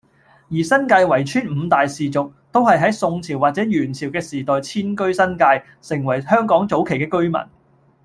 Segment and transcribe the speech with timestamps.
[0.49, 7.39] 而新界圍村五大氏族，都係喺宋朝或者元朝嘅時代遷居新界，成為香港早期嘅居民